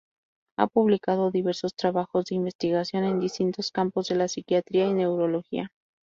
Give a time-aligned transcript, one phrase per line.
[0.57, 5.71] Ha publicado diversos trabajos de investigación en distintos campos de la psiquiatría y neurología.